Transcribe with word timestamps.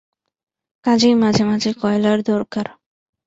কাজেই 0.85 1.15
মাঝে 1.15 1.43
মাঝে 1.43 1.69
কয়লার 1.81 2.19
দরকার। 2.23 2.65